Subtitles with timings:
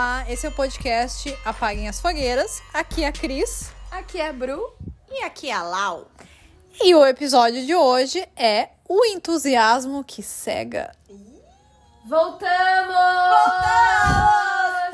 [0.00, 2.62] Olá, esse é o podcast Apaguem as Fogueiras.
[2.72, 3.70] Aqui é a Cris.
[3.90, 4.72] Aqui é a Bru.
[5.10, 6.10] E aqui é a Lau.
[6.82, 10.90] E o episódio de hoje é o entusiasmo que cega.
[12.08, 12.96] Voltamos!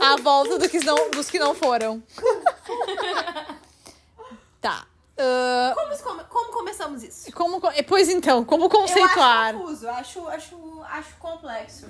[0.00, 2.02] A volta do que não- dos que não foram.
[4.60, 4.88] tá.
[5.16, 7.30] ah, Como, como, como começamos isso?
[7.30, 9.54] como, co- pois então, como conceituar?
[9.54, 11.86] Eu acho confuso, acho, acho, acho complexo.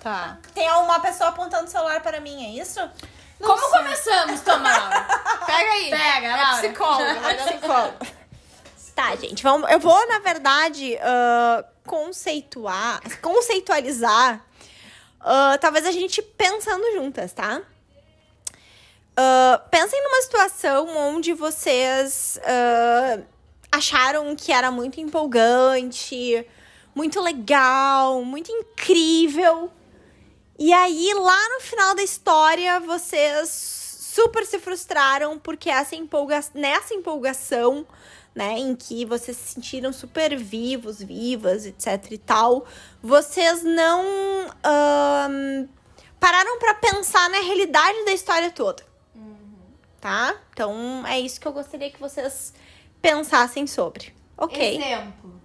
[0.00, 0.38] Tá.
[0.54, 2.80] Tem uma pessoa apontando o celular para mim, é isso?
[3.40, 5.06] Como começamos, Tamara?
[5.46, 5.90] Pega aí.
[5.90, 6.56] Pega, É Laura.
[6.58, 7.96] psicóloga, dar psicóloga.
[8.94, 14.40] Tá, gente, vamos, eu vou, na verdade, ah, conceituar, conceitualizar,
[15.20, 17.60] ah, talvez a gente pensando juntas, tá?
[19.16, 23.18] Ah, pensem numa situação onde vocês ah,
[23.70, 26.46] acharam que era muito empolgante,
[26.94, 29.70] muito legal, muito incrível.
[30.58, 33.76] E aí, lá no final da história, vocês
[34.16, 37.86] super se frustraram porque essa empolga nessa empolgação,
[38.34, 42.66] né, em que vocês se sentiram super vivos, vivas, etc e tal,
[43.02, 44.04] vocês não
[44.64, 45.68] ahn,
[46.18, 48.82] pararam pra pensar na realidade da história toda.
[50.00, 50.34] Tá?
[50.52, 52.54] Então, é isso que eu gostaria que vocês
[53.02, 54.14] pensassem sobre.
[54.38, 54.76] Ok.
[54.76, 55.35] Exemplo.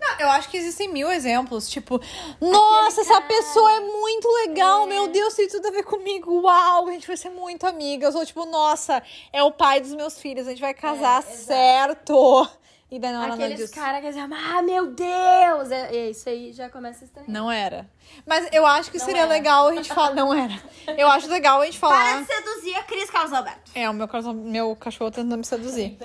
[0.00, 1.68] Não, eu acho que existem mil exemplos.
[1.68, 2.00] Tipo,
[2.40, 4.86] nossa, essa pessoa é muito legal.
[4.86, 6.40] Meu Deus, tem tudo a ver comigo.
[6.40, 8.14] Uau, a gente vai ser muito amigas.
[8.14, 10.46] Ou tipo, nossa, é o pai dos meus filhos.
[10.46, 11.36] A gente vai casar exato.
[11.36, 12.50] certo.
[12.90, 13.74] E daí não era nada Aqueles disso.
[13.74, 15.70] caras que dizem, ah, meu Deus!
[15.70, 17.30] É, é, isso aí já começa a estranhar.
[17.30, 17.88] Não era.
[18.26, 19.30] Mas eu acho que Não seria era.
[19.30, 20.12] legal a gente falar.
[20.12, 20.60] Não era.
[20.98, 22.20] Eu acho legal a gente Para falar.
[22.20, 23.70] de seduzir a Cris Carlos Alberto.
[23.76, 25.98] É, o meu, meu cachorro tentando me seduzir.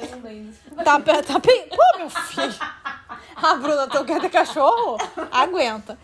[0.83, 1.69] Tá, tá pe...
[1.75, 2.53] Pô, meu filho.
[3.36, 4.97] A Bruna, tu quer ter cachorro?
[5.31, 5.97] Aguenta.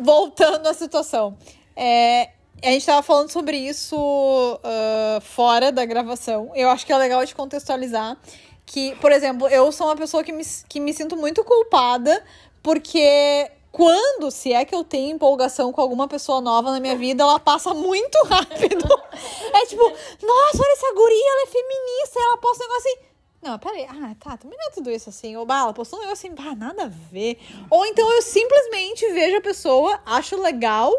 [0.00, 1.36] Voltando à situação.
[1.76, 2.30] É,
[2.62, 6.50] a gente tava falando sobre isso ah, fora da gravação.
[6.54, 8.16] Eu acho que é legal de contextualizar
[8.66, 12.22] que, por exemplo, eu sou uma pessoa que me, que me sinto muito culpada
[12.62, 17.22] porque quando, se é que eu tenho empolgação com alguma pessoa nova na minha vida,
[17.22, 18.86] ela passa muito rápido.
[19.54, 23.07] É tipo, nossa, olha essa guria, ela é feminista, ela posta um negócio assim.
[23.42, 23.86] Não, peraí.
[23.88, 25.36] Ah, tá, também não é tudo isso assim.
[25.36, 27.38] Ou, bah, ela postou um negócio assim, bah, nada a ver.
[27.70, 30.92] Ou então eu simplesmente vejo a pessoa, acho legal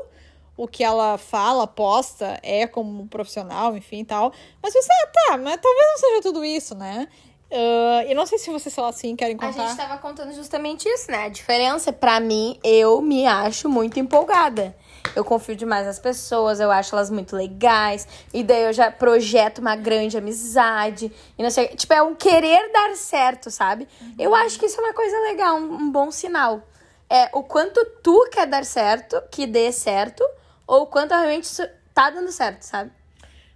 [0.55, 4.33] o que ela fala, posta, é como profissional, enfim e tal.
[4.61, 7.07] Mas você, ah, tá, mas talvez não seja tudo isso, né?
[7.51, 9.67] Ah, e não sei se vocês, sei lá, assim, querem A contar.
[9.67, 11.25] gente tava contando justamente isso, né?
[11.25, 14.75] A diferença, pra mim, eu me acho muito empolgada.
[15.16, 18.08] Eu confio demais nas pessoas, eu acho elas muito legais.
[18.34, 21.12] E daí eu já projeto uma grande amizade.
[21.38, 21.68] E não sei.
[21.70, 23.88] Tipo, é um querer dar certo, sabe?
[24.18, 26.62] Eu acho que isso é uma coisa legal, um, um bom sinal.
[27.09, 30.24] É o quanto tu quer dar certo, que dê certo,
[30.68, 32.91] ou o quanto realmente isso tá dando certo, sabe?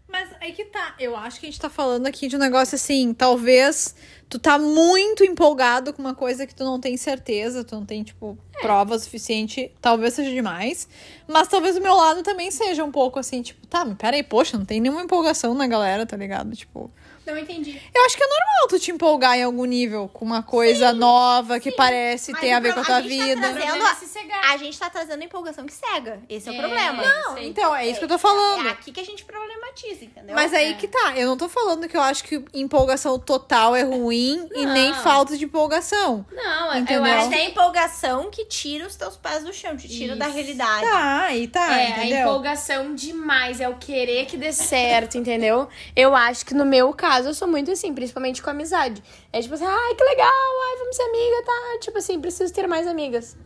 [0.07, 0.95] Mas aí que tá.
[0.99, 3.95] Eu acho que a gente tá falando aqui de um negócio assim, talvez
[4.29, 8.03] tu tá muito empolgado com uma coisa que tu não tem certeza, tu não tem,
[8.03, 10.87] tipo, prova suficiente, talvez seja demais.
[11.27, 14.57] Mas talvez o meu lado também seja um pouco assim, tipo, tá, mas peraí, poxa,
[14.57, 16.55] não tem nenhuma empolgação na galera, tá ligado?
[16.55, 16.91] Tipo.
[17.25, 17.81] Não entendi.
[17.95, 21.59] Eu acho que é normal tu te empolgar em algum nível com uma coisa nova
[21.59, 23.41] que parece Mas ter a o ver com a tua a tá vida.
[23.53, 24.51] trazendo- é se cegar.
[24.51, 26.19] A gente tá trazendo empolgação que cega.
[26.29, 27.01] Esse é, o É, problema.
[27.03, 28.67] Não, Então, é isso que eu tô falando.
[28.67, 30.35] É aqui que a gente problematiza, entendeu?
[30.35, 30.73] Mas aí É.
[30.73, 34.65] que tá, eu não tô falando que eu acho que empolgação total é ruim e
[34.65, 35.01] nem Não.
[35.01, 36.25] falta de empolgação.
[36.31, 37.05] Não, Entendeu?
[37.05, 40.35] eu acho tem empolgação que tira os teus pés do chão, te tira da Isso.
[40.35, 40.81] realidade.
[40.85, 42.19] Tá, aí tá, é, a entendeu?
[42.19, 45.67] empolgação demais, é o querer que dê certo, entendeu?
[45.95, 49.03] Eu acho que no meu caso eu sou muito assim, principalmente com amizade.
[49.31, 51.79] É tipo assim, ai, que legal, ai, vamos ser amiga, tá?
[51.79, 53.37] Tipo assim, preciso ter mais amigas.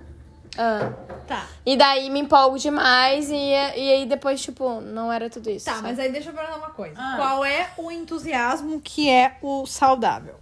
[0.58, 0.92] Ah.
[1.28, 1.46] Tá.
[1.66, 5.66] E daí me empolgo demais e, e aí depois, tipo, não era tudo isso.
[5.66, 5.84] Tá, sabe?
[5.84, 6.96] mas aí deixa eu perguntar uma coisa.
[6.98, 7.16] Ah.
[7.18, 10.36] Qual é o entusiasmo que é o saudável?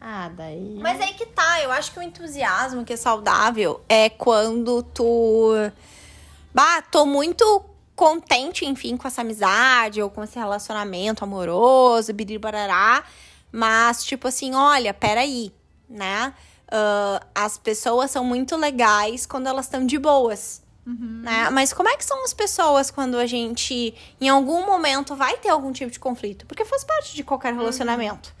[0.00, 0.78] Ah, daí.
[0.80, 5.52] Mas aí que tá, eu acho que o entusiasmo que é saudável é quando tu.
[6.54, 7.64] Bah, tô muito
[7.96, 13.02] contente, enfim, com essa amizade ou com esse relacionamento amoroso, biribarará.
[13.50, 15.50] Mas, tipo assim, olha, peraí,
[15.88, 16.34] né?
[16.70, 20.62] Ah, as pessoas são muito legais quando elas estão de boas.
[20.88, 21.50] Né?
[21.50, 25.48] Mas como é que são as pessoas quando a gente, em algum momento, vai ter
[25.48, 26.46] algum tipo de conflito?
[26.46, 28.32] Porque faz parte de qualquer relacionamento.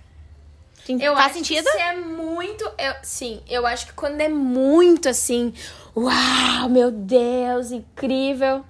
[0.84, 1.64] Tem- Eu faz acho sentido?
[1.64, 2.62] que se é muito.
[2.78, 5.52] Eu, sim, eu acho que quando é muito assim,
[5.96, 8.64] uau, meu Deus, incrível.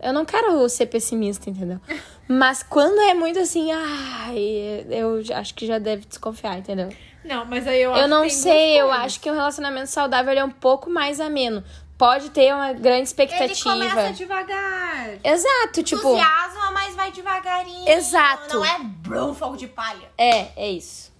[0.00, 1.80] Eu não quero ser pessimista, entendeu?
[2.28, 6.88] Mas quando é muito assim, ai, eu acho que já deve desconfiar, entendeu?
[7.24, 10.44] Não, mas aí eu Eu não sei, eu acho que um relacionamento saudável ele é
[10.44, 11.62] um pouco mais ameno.
[11.98, 13.70] pode ter uma grande Ele expectativa.
[13.70, 15.18] começa devagar.
[15.24, 16.00] Exato, tipo.
[16.02, 17.88] Entusiasma, mas vai devagarinho.
[17.88, 18.56] Exato.
[18.56, 20.08] Não é brum, fogo de palha.
[20.18, 21.12] É, é isso.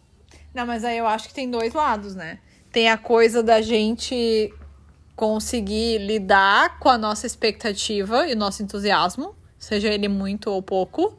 [0.54, 2.38] Não, mas aí eu acho que tem dois lados, né?
[2.70, 4.52] Tem a coisa da gente
[5.16, 11.16] conseguir lidar com a nossa expectativa e o nosso entusiasmo, seja ele muito ou pouco,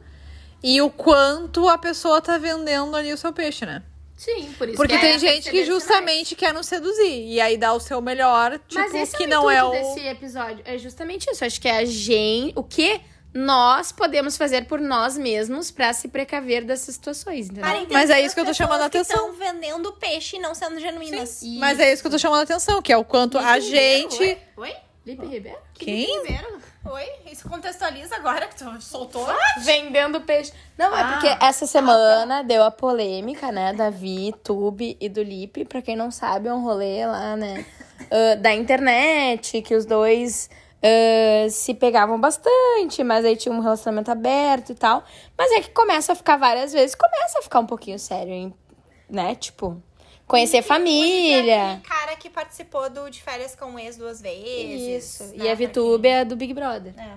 [0.62, 3.82] e o quanto a pessoa tá vendendo ali o seu peixe, né?
[4.16, 7.56] Sim, por isso Porque que tem é gente que justamente quer nos seduzir e aí
[7.56, 10.60] dá o seu melhor, tipo, Mas esse que é o não é o desse episódio.
[10.64, 11.44] É justamente isso.
[11.44, 12.52] Acho que é a gente.
[12.56, 13.00] O que
[13.38, 17.62] nós podemos fazer por nós mesmos pra se precaver dessas situações, entendeu?
[17.62, 19.30] Para Mas é isso que eu tô chamando a atenção.
[19.30, 21.40] Estão vendendo peixe e não sendo genuínas.
[21.58, 24.20] Mas é isso que eu tô chamando a atenção, que é o quanto a gente
[24.20, 24.38] Oi?
[24.56, 24.76] Oi?
[25.06, 25.58] Lipe Ribeiro?
[25.74, 26.20] quem?
[26.22, 26.58] Primeiro?
[26.84, 27.04] Oi?
[27.30, 29.26] Isso contextualiza agora que tu soltou?
[29.60, 30.52] Vendendo peixe.
[30.76, 31.12] Não, é Ah.
[31.12, 33.72] porque essa semana deu a polêmica, né?
[33.72, 35.64] Da Vi, Tube e do Lipe.
[35.64, 37.64] Pra quem não sabe, é um rolê lá, né?
[38.10, 40.50] ah, da internet, que os dois
[40.82, 45.04] ah, se pegavam bastante, mas aí tinha um relacionamento aberto e tal.
[45.36, 48.54] Mas é que começa a ficar várias vezes, começa a ficar um pouquinho sério, hein?
[49.08, 49.34] né?
[49.34, 49.82] Tipo,
[50.26, 51.72] conhecer família.
[51.72, 55.04] Aquele cara que participou do De Férias com o Ex duas vezes.
[55.04, 55.36] Isso.
[55.36, 56.94] né, E a VTube é do Big Brother.
[56.98, 57.16] É.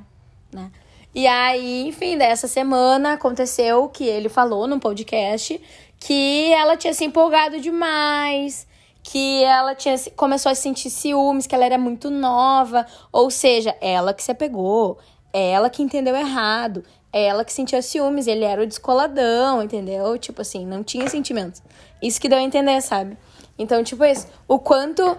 [0.56, 0.72] né?
[1.14, 5.62] E aí, enfim, dessa semana aconteceu que ele falou num podcast
[6.00, 8.66] que ela tinha se empolgado demais,
[9.04, 14.14] que ela tinha começou a sentir ciúmes, que ela era muito nova, ou seja, ela
[14.14, 14.98] que se apegou,
[15.34, 20.18] ela que entendeu errado, ela que sentia ciúmes, ele era o descoladão, entendeu?
[20.18, 21.62] Tipo assim, não tinha sentimentos.
[22.02, 23.18] Isso que deu a entender, sabe?
[23.58, 25.18] Então, tipo isso, o quanto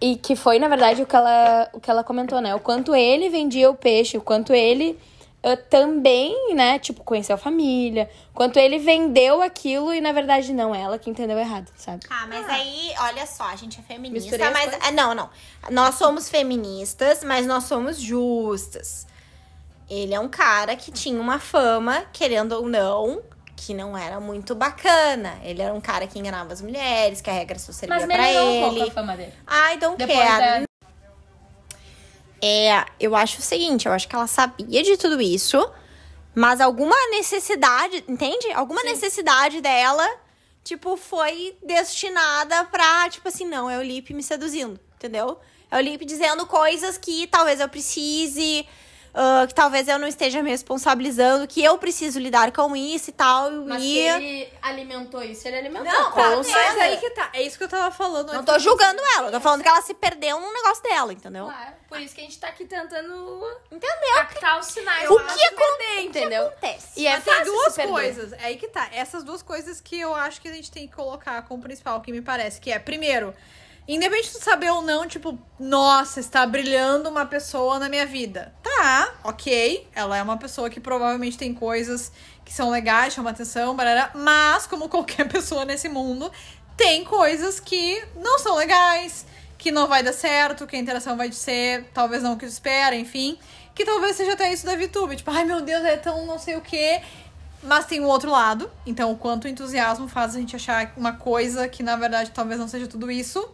[0.00, 2.54] e que foi, na verdade, o que ela, o que ela comentou, né?
[2.54, 4.98] O quanto ele vendia o peixe, o quanto ele
[5.42, 10.74] ah, também, né, tipo, conheceu a família, quanto ele vendeu aquilo e, na verdade, não,
[10.74, 12.00] ela que entendeu errado, sabe?
[12.10, 14.78] Ah, mas aí, olha só, a gente é feminista, Misturei mas.
[14.82, 15.30] ah, não, não.
[15.70, 19.06] Nós somos feministas, mas nós somos justas.
[19.88, 23.20] Ele é um cara que tinha uma fama, querendo ou não,
[23.56, 25.38] que não era muito bacana.
[25.42, 28.90] Ele era um cara que enganava as mulheres, que a regra só servia pra ele.
[28.90, 29.32] fama dele.
[29.48, 30.60] I don't Depois care.
[30.60, 30.69] da-
[32.42, 35.58] É, eu acho o seguinte, eu acho que ela sabia de tudo isso,
[36.34, 38.50] mas alguma necessidade, entende?
[38.52, 40.08] Alguma necessidade dela,
[40.64, 45.38] tipo, foi destinada pra, tipo assim, não, é o Lipe me seduzindo, entendeu?
[45.70, 48.66] É o Lipe dizendo coisas que talvez eu precise,
[49.14, 53.12] ah, que talvez eu não esteja me responsabilizando, que eu preciso lidar com isso e
[53.12, 53.50] tal.
[53.66, 55.92] Mas e se ele alimentou isso, ele alimentou.
[55.92, 56.82] Não, com tá, Mas certeza.
[56.82, 57.30] aí que tá.
[57.32, 58.32] É isso que eu tava falando.
[58.32, 61.46] não tô julgando ela, eu tô falando que ela se perdeu num negócio dela, entendeu?
[61.46, 64.14] Claro, por isso que a gente tá aqui tentando Entendeu?
[64.16, 65.08] captar os sinais.
[65.10, 66.46] O que se acon- perder, entendeu?
[66.46, 66.88] acontece?
[67.00, 68.32] E é tem duas coisas.
[68.34, 68.88] É aí que tá.
[68.92, 72.12] Essas duas coisas que eu acho que a gente tem que colocar como principal, que
[72.12, 73.34] me parece, que é, primeiro,
[73.86, 78.54] independente de saber ou não, tipo, nossa, está brilhando uma pessoa na minha vida.
[78.62, 79.88] Tá, ok.
[79.94, 82.12] Ela é uma pessoa que provavelmente tem coisas
[82.44, 86.30] que são legais, chamam atenção, barará, mas, como qualquer pessoa nesse mundo,
[86.76, 89.26] tem coisas que não são legais,
[89.58, 92.96] que não vai dar certo, que a interação vai ser talvez não o que espera,
[92.96, 93.38] enfim.
[93.74, 95.16] Que talvez seja até isso da VTube.
[95.16, 97.00] Tipo, ai meu Deus, é tão não sei o quê.
[97.62, 98.70] Mas tem o outro lado.
[98.86, 102.66] Então, o quanto entusiasmo faz a gente achar uma coisa que, na verdade, talvez não
[102.66, 103.46] seja tudo isso.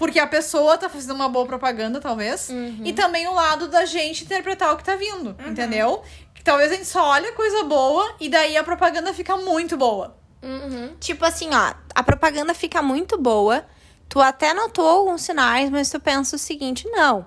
[0.00, 2.48] Porque a pessoa tá fazendo uma boa propaganda, talvez.
[2.82, 6.02] E também o lado da gente interpretar o que tá vindo, entendeu?
[6.34, 10.16] Que talvez a gente só olha coisa boa e daí a propaganda fica muito boa.
[10.42, 10.96] Uhum.
[10.98, 13.62] Tipo assim, ó, a propaganda fica muito boa.
[14.08, 17.26] Tu até notou alguns sinais, mas tu pensa o seguinte: não,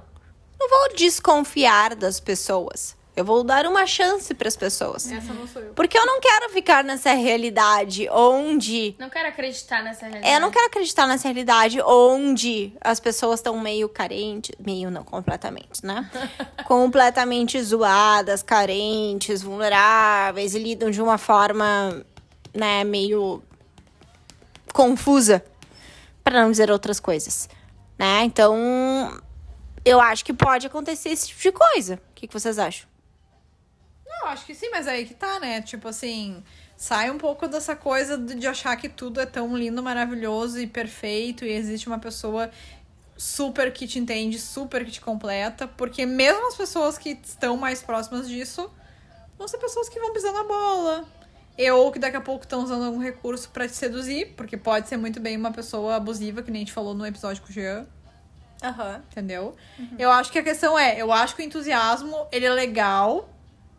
[0.60, 2.98] não vou desconfiar das pessoas.
[3.16, 5.12] Eu vou dar uma chance pras pessoas.
[5.12, 5.74] Essa não sou eu.
[5.74, 8.96] Porque eu não quero ficar nessa realidade onde.
[8.98, 10.34] Não quero acreditar nessa realidade.
[10.34, 15.04] É, eu não quero acreditar nessa realidade onde as pessoas estão meio carentes, meio não,
[15.04, 16.10] completamente, né?
[16.66, 22.04] completamente zoadas, carentes, vulneráveis e lidam de uma forma,
[22.52, 23.44] né, meio
[24.74, 25.44] confusa,
[26.24, 27.48] para não dizer outras coisas,
[27.98, 28.24] né?
[28.24, 29.22] Então,
[29.86, 31.96] eu acho que pode acontecer esse tipo de coisa.
[32.10, 32.93] O que, que vocês acham?
[34.20, 35.62] Não, acho que sim, mas aí que tá, né?
[35.62, 36.44] Tipo assim,
[36.78, 41.46] sai um pouco dessa coisa de achar que tudo é tão lindo, maravilhoso e perfeito
[41.46, 42.50] e existe uma pessoa
[43.18, 47.82] super que te entende, super que te completa, porque mesmo as pessoas que estão mais
[47.82, 48.70] próximas disso
[49.38, 51.06] vão ser pessoas que vão pisar na bola.
[51.74, 54.98] Ou que daqui a pouco estão usando algum recurso pra te seduzir, porque pode ser
[54.98, 57.86] muito bem uma pessoa abusiva, que nem a gente falou no episódio com o Jean.
[58.64, 59.04] Aham.
[59.12, 59.56] Entendeu?
[60.00, 63.30] Eu acho que a questão é, eu acho que o entusiasmo, ele é legal,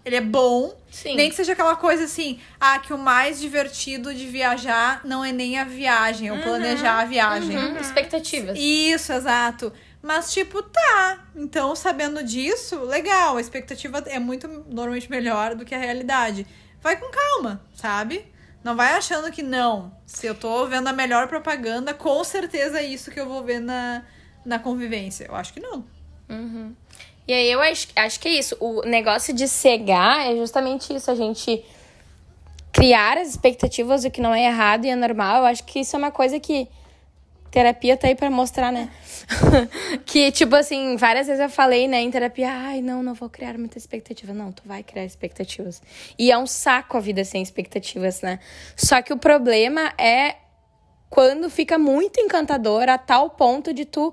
[0.04, 0.76] ele é bom.
[0.90, 1.16] Sim.
[1.16, 5.32] Nem que seja aquela coisa assim, ah, que o mais divertido de viajar não é
[5.32, 7.56] nem a viagem, é o planejar a viagem.
[7.56, 8.56] Uhum, Expectativas.
[8.58, 9.72] Isso, exato.
[10.02, 11.24] Mas, tipo, tá.
[11.34, 13.38] Então, sabendo disso, legal.
[13.38, 16.46] A expectativa é muito normalmente melhor do que a realidade.
[16.82, 18.26] Vai com calma, sabe?
[18.62, 19.96] Não vai achando que não.
[20.06, 23.60] Se eu tô vendo a melhor propaganda, com certeza é isso que eu vou ver
[23.60, 24.02] na,
[24.44, 25.24] na convivência.
[25.24, 25.84] Eu acho que não.
[27.26, 28.56] E aí eu acho, acho que é isso.
[28.60, 31.10] O negócio de cegar é justamente isso.
[31.10, 31.64] A gente
[32.72, 35.38] criar as expectativas, o que não é errado e é normal.
[35.38, 36.68] Eu acho que isso é uma coisa que
[37.50, 38.90] terapia tá aí pra mostrar, né?
[40.04, 43.56] que, tipo assim, várias vezes eu falei, né, em terapia, ai, não, não vou criar
[43.56, 44.34] muita expectativa.
[44.34, 45.80] Não, tu vai criar expectativas.
[46.18, 48.40] E é um saco a vida sem expectativas, né?
[48.76, 50.34] Só que o problema é
[51.08, 54.12] quando fica muito encantador a tal ponto de tu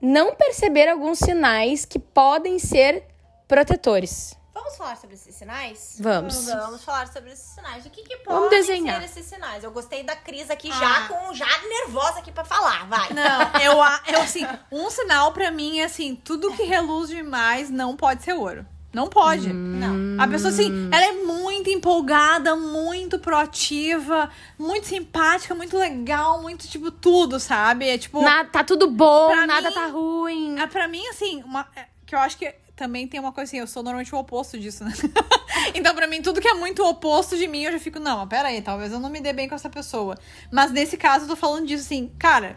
[0.00, 3.04] não perceber alguns sinais que podem ser
[3.46, 4.36] protetores.
[4.52, 5.96] Vamos falar sobre esses sinais?
[6.00, 6.46] Vamos.
[6.46, 7.84] Vamos falar sobre esses sinais.
[7.86, 8.98] O que, que Vamos podem desenhar.
[9.00, 9.64] ser esses sinais?
[9.64, 10.74] Eu gostei da Cris aqui Ah.
[10.78, 13.08] já com já nervosa aqui pra falar, vai.
[13.12, 17.70] Não, eu, a- eu assim, um sinal pra mim é assim, tudo que reluz demais
[17.70, 18.66] não pode ser ouro.
[18.92, 19.52] Não pode.
[19.52, 20.20] Não.
[20.20, 24.28] A pessoa, assim, ela é muito empolgada, muito proativa,
[24.58, 27.88] muito simpática, muito legal, muito, tipo, tudo, sabe?
[27.88, 28.20] É tipo.
[28.20, 30.58] Na- tá tudo bom, nada mim- tá ruim.
[30.58, 33.58] É, pra mim, assim, uma, é, que eu acho que também tem uma coisa assim,
[33.58, 34.92] eu sou normalmente o oposto disso, né?
[35.74, 38.60] então, pra mim, tudo que é muito oposto de mim, eu já fico, não, peraí,
[38.62, 40.18] talvez eu não me dê bem com essa pessoa.
[40.50, 42.56] Mas nesse caso, eu tô falando disso assim, cara,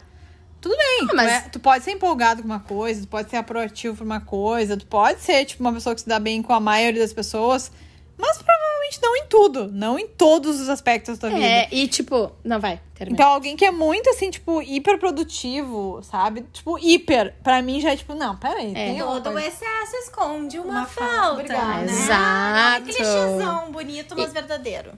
[0.68, 1.06] tudo bem.
[1.10, 3.96] Ah, mas- tu, é- tu pode ser empolgado com uma coisa, tu pode ser proativo
[3.96, 6.60] por uma coisa, tu pode ser, tipo, uma pessoa que se dá bem com a
[6.60, 7.70] maioria das pessoas,
[8.16, 11.46] mas provavelmente não em tudo, não em todos os aspectos da tua vida.
[11.46, 13.16] É, e tipo, não vai, termina.
[13.16, 16.42] Então, alguém que é muito, assim, tipo, hiper produtivo, sabe?
[16.52, 17.34] Tipo, hiper.
[17.42, 18.70] Pra mim já é tipo, não, peraí.
[18.70, 18.74] É.
[18.74, 19.48] Tem Todo coisa.
[19.48, 21.12] excesso esconde uma, Uma falta.
[21.12, 21.32] falta.
[21.32, 21.80] Obrigada.
[21.80, 21.92] Né?
[21.92, 22.84] Exato.
[22.84, 24.92] Clichêzão bonito, mas verdadeiro.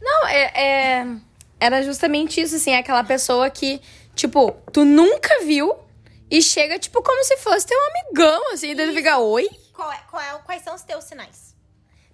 [0.00, 0.42] Não, é,
[1.00, 1.06] é-
[1.58, 3.80] Era justamente isso, assim, aquela pessoa que,
[4.16, 5.72] tipo, tu nunca viu
[6.28, 9.48] e chega, tipo, como se fosse teu amigão, assim, e tu fica, oi?
[9.72, 11.54] Qual é, qual é- quais são os teus sinais?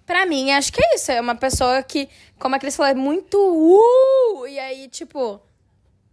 [0.05, 1.11] Pra mim, acho que é isso.
[1.11, 4.45] É uma pessoa que, como a Cris falou, é muito uh!
[4.45, 5.39] E aí, tipo,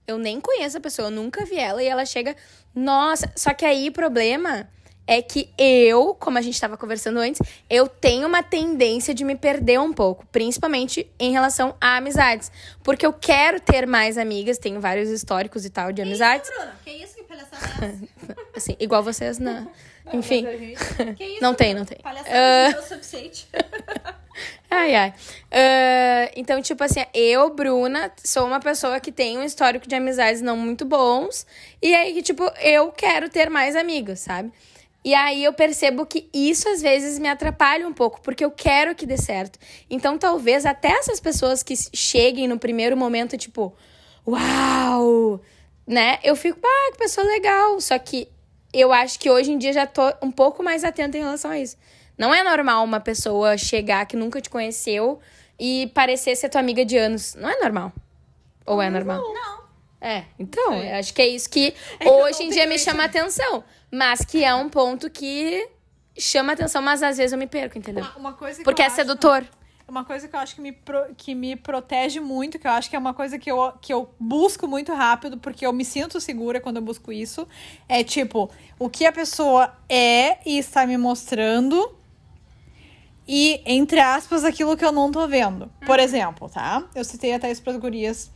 [0.06, 2.37] eu nem conheço a pessoa, eu nunca vi ela e ela chega,
[2.75, 3.30] nossa.
[3.37, 4.70] Só que aí o problema
[5.07, 9.35] é que eu, como a gente tava conversando antes, eu tenho uma tendência de me
[9.35, 12.50] perder um pouco, principalmente em relação a amizades.
[12.83, 16.49] Porque eu quero ter mais amigas, tenho vários históricos e tal de amizades.
[16.50, 17.16] Bruno, que isso?
[17.16, 18.37] Que palhaçada é?
[18.57, 19.66] Assim, igual vocês, né?
[20.12, 20.45] Enfim.
[20.45, 21.42] Que isso?
[21.42, 21.99] Não tem, não tem.
[21.99, 22.71] Palhaçada Ah.
[22.71, 23.49] não é o suficiente.
[24.71, 25.12] Ai, ai.
[25.50, 30.40] Ah, então, tipo assim, eu, Bruna, sou uma pessoa que tem um histórico de amizades
[30.40, 31.45] não muito bons.
[31.83, 34.50] E aí, que, tipo, eu quero ter mais amigos, sabe?
[35.02, 38.95] E aí eu percebo que isso às vezes me atrapalha um pouco, porque eu quero
[38.95, 39.59] que dê certo.
[39.88, 43.75] Então, talvez até essas pessoas que cheguem no primeiro momento, tipo,
[44.26, 45.40] uau!
[45.87, 46.19] Né?
[46.23, 47.80] Eu fico, ah, que pessoa legal.
[47.80, 48.28] Só que
[48.73, 51.59] eu acho que hoje em dia já tô um pouco mais atenta em relação a
[51.59, 51.76] isso.
[52.16, 55.19] Não é normal uma pessoa chegar que nunca te conheceu
[55.59, 57.35] e parecer ser tua amiga de anos.
[57.35, 57.92] Não é normal.
[58.66, 59.23] Ou é normal?
[59.23, 59.59] Não.
[60.00, 61.76] É, então, eu acho que é isso que que
[62.09, 63.62] eu hoje não em dia me chama atenção.
[63.92, 65.69] Mas que é um ponto que
[66.19, 68.04] chama atenção, mas às vezes eu me perco, entendeu?
[68.04, 69.45] Uma- Uma coisa que Porque eu é acho- sedutor.
[69.88, 72.88] Uma coisa que eu acho que me, pro- que me protege muito, que eu acho
[72.88, 76.21] que é uma coisa que eu, que eu busco muito rápido, porque eu me sinto
[76.21, 77.47] segura quando eu busco isso,
[77.88, 81.97] é tipo, o que a pessoa é e está me mostrando
[83.26, 85.71] e, entre aspas, aquilo que eu não tô vendo.
[85.85, 86.85] Por exemplo, tá?
[86.95, 88.30] Eu citei até isso pras gurias.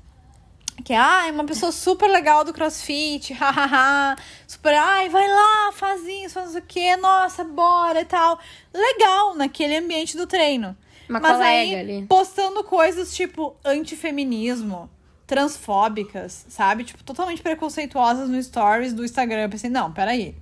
[0.82, 4.16] Que, ah, é uma pessoa super legal do crossfit, hahaha.
[4.46, 8.38] super, ai, vai lá, faz isso, faz o quê, nossa, bora e tal.
[8.72, 10.76] Legal naquele ambiente do treino.
[11.08, 12.06] Uma Mas aí, ali.
[12.06, 14.90] postando coisas tipo antifeminismo,
[15.26, 16.84] transfóbicas, sabe?
[16.84, 19.42] Tipo, totalmente preconceituosas no stories do Instagram.
[19.42, 20.34] Eu pensei, não, peraí.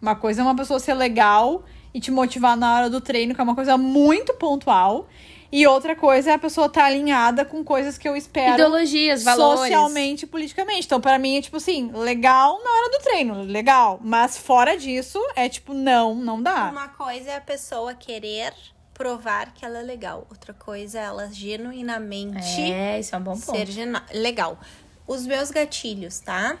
[0.00, 3.40] Uma coisa é uma pessoa ser legal e te motivar na hora do treino, que
[3.40, 5.08] é uma coisa muito pontual.
[5.52, 9.60] E outra coisa é a pessoa estar alinhada com coisas que eu espero Ideologias, valores.
[9.60, 10.86] socialmente e politicamente.
[10.86, 14.00] Então, pra mim, é tipo assim, legal na hora do treino, legal.
[14.02, 16.68] Mas fora disso, é tipo, não, não dá.
[16.70, 18.52] Uma coisa é a pessoa querer
[18.92, 20.26] provar que ela é legal.
[20.30, 23.56] Outra coisa é ela genuinamente É, isso é um bom ponto.
[23.56, 23.68] ser
[24.12, 24.58] legal.
[25.06, 26.56] Os meus gatilhos, tá?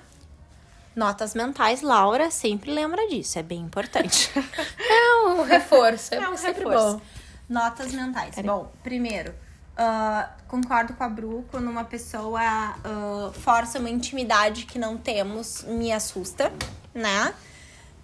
[0.94, 4.30] Notas mentais, Laura sempre lembra disso, é bem importante.
[4.88, 6.14] É um reforço.
[6.14, 6.96] É, É um sempre reforço.
[6.98, 7.00] bom.
[7.48, 8.34] Notas mentais.
[8.44, 9.34] Bom, primeiro,
[9.76, 15.62] ah, concordo com a Bru, quando uma pessoa ah, força uma intimidade que não temos,
[15.64, 16.52] me assusta,
[16.94, 17.34] né?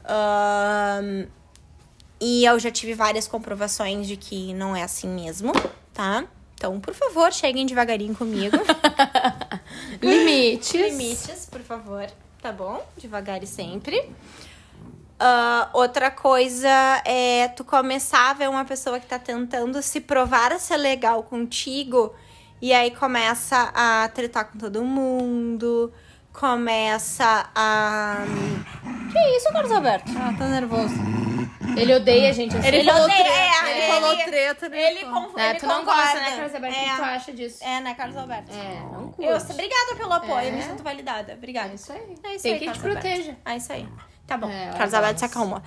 [0.04, 1.26] Ahn,
[2.20, 5.52] e eu já tive várias comprovações de que não é assim mesmo,
[5.92, 6.24] tá?
[6.54, 8.56] Então, por favor, cheguem devagarinho comigo.
[10.00, 10.72] Limites.
[10.72, 12.08] Limites, por favor.
[12.40, 12.84] tá bom?
[12.96, 14.08] Devagar e sempre.
[15.24, 16.68] Ah, outra coisa
[17.04, 21.22] é tu começar a ver uma pessoa que tá tentando se provar a ser legal
[21.22, 22.12] contigo
[22.60, 25.92] e aí começa a tretar com todo mundo,
[26.32, 28.16] começa a.
[29.12, 30.10] Que isso, Carlos Alberto?
[30.18, 30.94] Ah, tá nervoso.
[31.76, 32.66] Ele odeia a gente assim.
[32.68, 33.38] Ele, falou odeia, treta.
[33.38, 34.68] é, ele, ele- falou treta.
[34.68, 34.82] né?
[34.90, 35.36] Ele, conf...
[35.38, 36.02] É, ele tu não concorda.
[36.02, 36.76] gosta, né, Carlos Alberto?
[36.76, 36.96] O que É.
[36.96, 37.64] tu acha disso?
[37.64, 38.52] É, né, Carlos Alberto?
[38.52, 39.22] É, não curte.
[39.30, 40.50] Eu, obrigada pelo apoio, É.
[40.50, 41.32] me sinto validada.
[41.34, 41.70] Obrigada.
[41.70, 42.14] É isso aí.
[42.24, 43.00] É isso Tem aí, que te Carlos Alberto.
[43.08, 43.36] proteja.
[43.46, 43.88] É isso aí.
[44.32, 44.48] Tá bom.
[44.48, 45.62] É, Carlos olha, Alberto, se acalma.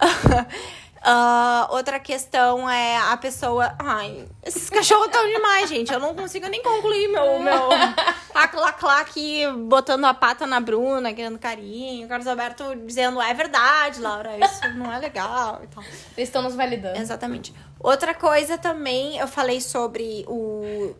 [1.00, 3.72] Ah, outra questão é a pessoa.
[3.78, 5.92] Ai, esses cachorros estão demais, gente.
[5.92, 7.38] Eu não consigo nem concluir meu.
[7.40, 7.68] meu...
[8.78, 12.04] Clá, aqui, botando a pata na Bruna, querendo carinho.
[12.04, 15.84] O Carlos Alberto dizendo: é verdade, Laura, isso não é legal e tal.
[15.84, 16.98] Eles estão nos validando.
[16.98, 17.54] Exatamente.
[17.78, 20.96] Outra coisa também, eu falei sobre o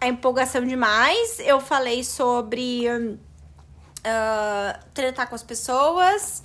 [0.00, 1.38] a empolgação demais.
[1.38, 2.88] Eu falei sobre
[4.04, 6.42] ah, tratar com as pessoas.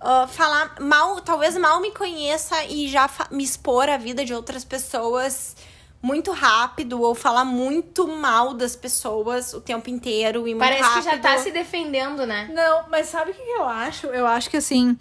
[0.00, 4.64] ah, falar mal, talvez mal me conheça e já me expor à vida de outras
[4.64, 5.56] pessoas
[6.02, 11.04] muito rápido ou falar muito mal das pessoas o tempo inteiro e muito Parece rápido.
[11.04, 12.50] que já tá se defendendo, né?
[12.52, 14.06] Não, mas sabe o que eu acho?
[14.08, 14.94] Eu acho que assim.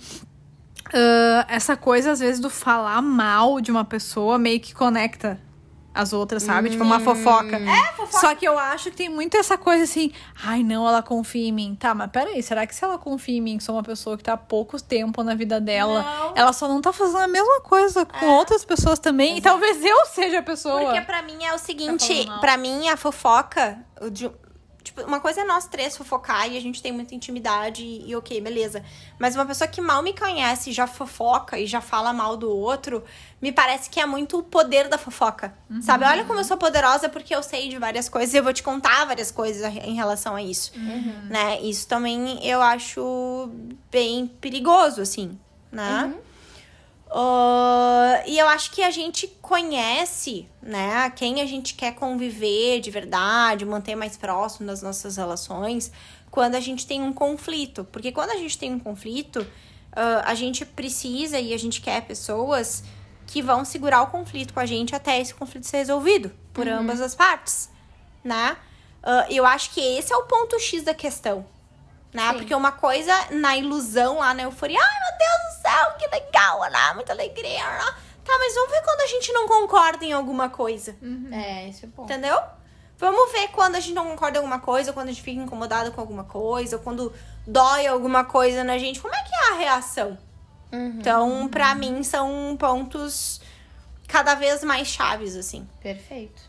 [0.94, 5.38] ah, essa coisa, às vezes, do falar mal de uma pessoa meio que conecta
[5.94, 6.70] as outras, sabe?
[6.72, 7.56] Tipo, uma fofoca.
[7.58, 8.20] É, fofoca.
[8.20, 10.12] Só que eu acho que tem muito essa coisa assim,
[10.44, 11.78] ai, não, ela confia em mim.
[11.80, 14.24] Tá, mas peraí, será que se ela confia em mim, que sou uma pessoa que
[14.24, 16.34] tá há pouco tempo na vida dela, Não.
[16.36, 19.38] ela só não tá fazendo a mesma coisa com outras pessoas também?
[19.38, 20.82] E talvez eu seja a pessoa.
[20.82, 22.40] Porque pra mim é o seguinte, falando mal.
[22.40, 23.78] pra mim a fofoca,
[24.12, 24.32] de-
[24.84, 28.16] tipo, uma coisa é nós três fofocar e a gente tem muita intimidade e, e
[28.16, 28.84] ok, beleza.
[29.18, 32.50] Mas uma pessoa que mal me conhece e já fofoca e já fala mal do
[32.50, 33.04] outro,
[33.42, 35.54] me parece que é muito o poder da fofoca.
[35.82, 36.06] Sabe?
[36.06, 38.62] Olha como eu sou poderosa porque eu sei de várias coisas e eu vou te
[38.62, 40.72] contar várias coisas em relação a isso.
[41.30, 41.62] Né?
[41.62, 43.50] Isso também eu acho
[43.92, 45.38] bem perigoso, assim,
[45.72, 46.14] né?
[47.16, 52.90] Ah, e eu acho que a gente conhece, né, quem a gente quer conviver de
[52.90, 55.92] verdade, manter mais próximo das nossas relações,
[56.32, 57.84] quando a gente tem um conflito.
[57.92, 59.46] Porque quando a gente tem um conflito,
[59.92, 62.84] ah, a gente precisa e a gente quer pessoas
[63.28, 67.00] que vão segurar o conflito com a gente até esse conflito ser resolvido por ambas
[67.00, 67.70] as partes,
[68.24, 68.58] né?
[69.04, 71.46] Ah, eu acho que esse é o ponto X da questão.
[72.14, 72.32] Né?
[72.32, 72.38] Sim.
[72.38, 76.62] Porque uma coisa na ilusão lá, na euforia, ai meu Deus do céu, que legal,
[76.70, 76.94] né?
[76.94, 77.66] Muita alegria.
[77.66, 77.94] né?
[78.24, 80.96] Tá, mas vamos ver quando a gente não concorda em alguma coisa.
[81.32, 82.12] É, esse é o ponto.
[82.12, 82.40] Entendeu?
[82.98, 85.92] Vamos ver quando a gente não concorda em alguma coisa, quando a gente fica incomodado
[85.92, 87.12] com alguma coisa, quando
[87.46, 89.02] dói alguma coisa na gente.
[89.02, 90.18] Como é que é a reação?
[90.72, 93.42] Então, pra mim, são pontos
[94.08, 95.68] cada vez mais chaves, assim.
[95.82, 96.42] Perfeito.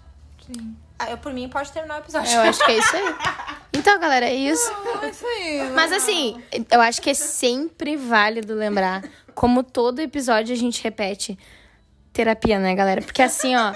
[0.46, 0.76] Sim.
[0.98, 2.30] Ah, Eu, por mim, pode terminar o episódio.
[2.32, 3.04] Eu acho que é isso aí.
[3.74, 4.70] Então, galera, é isso.
[5.02, 5.70] É isso aí.
[5.74, 9.02] Mas assim, eu acho que é sempre válido lembrar,
[9.34, 11.38] como todo episódio a gente repete,
[12.12, 13.02] terapia, né, galera?
[13.02, 13.72] Porque assim, ó,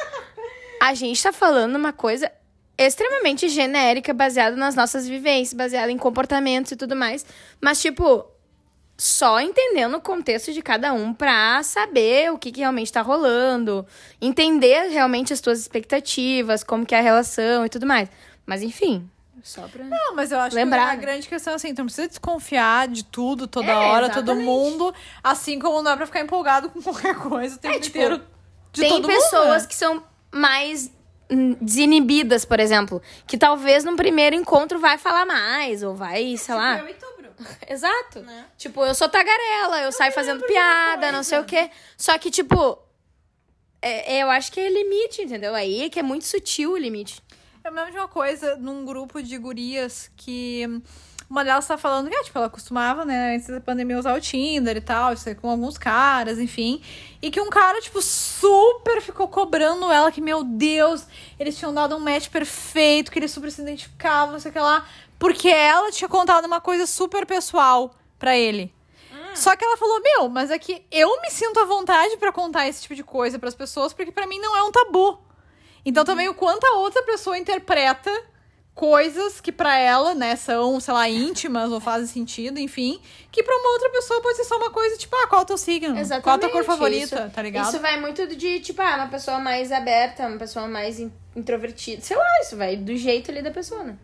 [0.80, 2.30] a gente tá falando uma coisa
[2.78, 7.26] extremamente genérica, baseada nas nossas vivências, baseada em comportamentos e tudo mais.
[7.60, 8.24] Mas, tipo,
[8.96, 13.84] só entendendo o contexto de cada um pra saber o que, que realmente tá rolando,
[14.20, 18.08] entender realmente as tuas expectativas, como que é a relação e tudo mais.
[18.46, 19.08] Mas enfim,
[19.42, 19.84] só pra.
[19.84, 21.00] Não, mas eu acho Lembrar, que a né?
[21.00, 24.44] grande questão é assim, tu não precisa desconfiar de tudo, toda É, hora, todo exatamente.
[24.46, 24.94] mundo.
[25.22, 28.22] Assim como não dá pra ficar empolgado com qualquer coisa o tempo É, tipo, inteiro.
[28.72, 29.66] De Tem todo pessoas mundo, né?
[29.68, 30.92] que são mais
[31.30, 36.54] hum, desinibidas, por exemplo, que talvez num primeiro encontro vai falar mais, ou vai, sei
[36.54, 36.78] lá.
[36.78, 37.28] Eu e tu, Bru.
[37.68, 38.20] Exato.
[38.20, 38.44] Né?
[38.56, 41.70] Tipo, eu sou tagarela, eu saio fazendo piada, não sei o quê.
[41.96, 42.78] Só que, tipo,
[43.80, 45.54] é- eu acho que é limite, entendeu?
[45.54, 47.22] Aí é que é muito sutil o limite.
[47.64, 50.64] Eu me lembro de uma coisa num grupo de gurias que
[51.28, 54.20] uma delas tá falando que, ah, tipo, ela costumava, né, antes da pandemia usar o
[54.20, 56.80] Tinder e tal, isso aí com alguns caras, enfim.
[57.20, 61.06] E que um cara, tipo, super ficou cobrando ela que, meu Deus,
[61.38, 64.60] eles tinham dado um match perfeito, que eles super se identificavam, não sei o que
[64.60, 64.86] lá.
[65.18, 68.72] Porque ela tinha contado uma coisa super pessoal pra ele.
[69.34, 72.66] Só que ela falou, meu, mas é que eu me sinto à vontade pra contar
[72.66, 75.27] esse tipo de coisa pras pessoas, porque pra mim não é um tabu.
[75.84, 78.10] Então também o quanto a outra pessoa interpreta
[78.74, 83.00] coisas que pra ela, né, são, sei lá, íntimas ou fazem sentido, enfim,
[83.32, 85.46] que pra uma outra pessoa pode ser só uma coisa tipo, ah, qual é o
[85.46, 85.96] teu signo?
[86.22, 87.68] Qual a tua cor favorita, Isso- tá ligado?
[87.70, 92.02] Isso vai muito de, tipo, ah, uma pessoa mais aberta, uma pessoa mais in- introvertida.
[92.02, 93.96] Sei lá, isso vai do jeito ali da pessoa, né?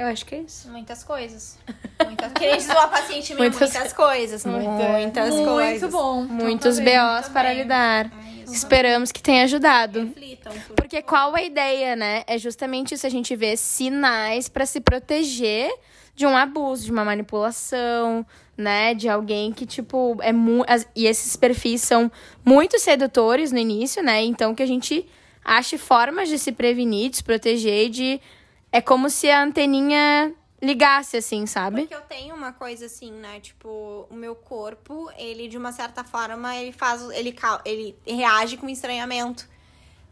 [0.00, 0.68] Eu acho que é isso.
[0.70, 1.58] Muitas coisas.
[2.04, 2.32] Muitas...
[2.32, 4.44] Que nem diz uma paciente minha, Muitas- muitas, coisas.
[4.46, 5.90] Muitas Muito coisas.
[5.92, 6.22] bom.
[6.22, 7.20] Muitos Então tá bem.
[7.22, 8.10] BOs para lidar.
[8.50, 10.00] Esperamos que tenha ajudado.
[10.06, 12.24] Reflitam, por Porque qual a ideia, né?
[12.26, 15.70] É justamente isso, a gente vê sinais pra se proteger
[16.16, 18.94] de um abuso, de uma manipulação, né?
[18.94, 20.66] De alguém que, tipo, é muito.
[20.96, 22.10] E esses perfis são
[22.44, 24.22] muito sedutores no início, né?
[24.24, 25.06] Então que a gente
[25.44, 28.20] ache formas de se prevenir, de se proteger, de.
[28.72, 31.82] É como se a anteninha ligasse, assim, sabe?
[31.82, 33.40] Porque eu tenho uma coisa assim, né?
[33.40, 37.02] Tipo, o meu corpo, ele de uma certa forma, ele faz.
[37.10, 39.48] Ele, ele reage com estranhamento.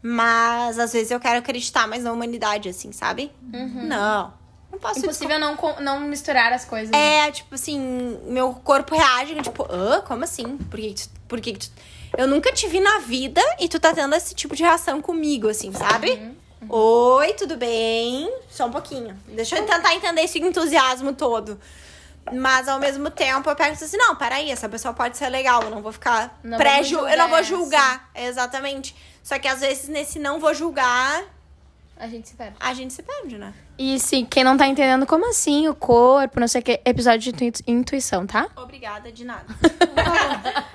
[0.01, 3.31] Mas às vezes eu quero acreditar mais na humanidade, assim, sabe?
[3.51, 4.33] Não.
[4.71, 6.93] Não posso Impossível não, não misturar as coisas.
[6.93, 10.01] É, tipo assim, meu corpo reage, tipo, hã?
[10.01, 10.57] Como assim?
[10.57, 11.69] Por que, tu- por que, tu...
[12.17, 15.49] Eu nunca te vi na vida e tu tá tendo esse tipo de reação comigo,
[15.49, 16.33] assim, sabe?
[16.67, 18.31] Oi, tudo bem?
[18.49, 19.17] Só um pouquinho.
[19.27, 21.59] Deixa eu tentar entender esse entusiasmo todo.
[22.33, 25.69] Mas ao mesmo tempo eu penso assim, não, peraí, essa pessoa pode ser legal, eu
[25.71, 28.95] não vou ficar Não pré vamos Eu julgar, não vou julgar, exatamente.
[29.23, 31.23] Só que às vezes nesse não vou julgar,
[31.97, 32.55] A gente se perde.
[32.59, 33.51] a gente se perde, né?
[33.79, 37.31] E sim, quem não tá entendendo como assim, o corpo, não sei o que, episódio
[37.33, 38.47] de intui- intuição, tá?
[38.57, 39.45] Obrigada de nada.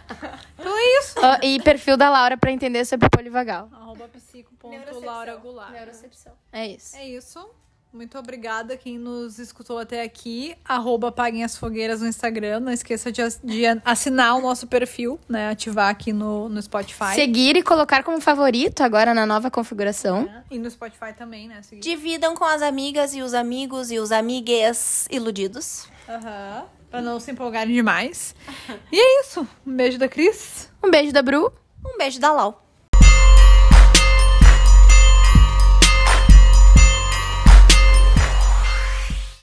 [0.67, 1.15] É isso.
[1.43, 3.69] E perfil da Laura pra entender sobre polivagal.
[3.73, 5.41] Arroba psico.laura
[5.73, 6.33] Neurocepção.
[6.33, 6.35] Goulart.
[6.53, 6.97] É isso.
[6.97, 7.49] É isso.
[7.95, 10.57] Muito obrigada quem nos escutou até aqui.
[10.65, 12.59] Arroba Apaguem as Fogueiras no Instagram.
[12.59, 15.51] Não esqueça de, de assinar o nosso perfil, né?
[15.51, 17.15] Ativar aqui no, no Spotify.
[17.15, 20.29] Seguir e colocar como favorito agora na nova configuração.
[20.51, 21.63] E no Spotify também, né?
[21.63, 21.83] Seguir.
[21.83, 25.87] Dividam com as amigas e os amigos e os amigues iludidos.
[26.09, 26.65] Aham.
[26.91, 28.35] Pra não se empolgarem demais.
[28.91, 29.47] E é isso.
[29.65, 30.69] Um beijo da Cris.
[30.83, 31.53] Um beijo da Bru.
[31.87, 32.64] Um beijo da Lau.